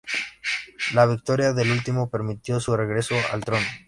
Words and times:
La 0.95 1.05
victoria 1.05 1.53
del 1.53 1.69
último 1.69 2.09
permitió 2.09 2.59
su 2.59 2.75
regreso 2.75 3.13
al 3.33 3.45
trono. 3.45 3.67